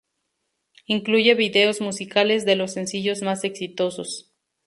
Incluye 0.87 1.35
videos 1.35 1.79
musicales 1.79 2.43
de 2.43 2.55
los 2.55 2.73
sencillos 2.73 3.21
más 3.21 3.43
exitosos. 3.43 4.33